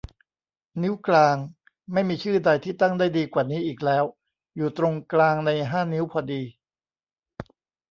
[0.81, 1.35] นิ้วกลาง
[1.93, 4.03] ไม่มีชื่อใดที่ตั้งได้ดีกว่านี้อีกแล้ว
[4.55, 6.41] อยู่ตรงกลางในห้านิ้วพอดี